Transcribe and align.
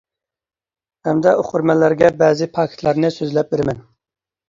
ھەمدە 1.09 1.35
ئوقۇرمەنلەرگە 1.43 2.11
بەزى 2.25 2.51
پاكىتلارنى 2.59 3.15
سۆزلەپ 3.21 3.57
بېرىمەن. 3.57 3.89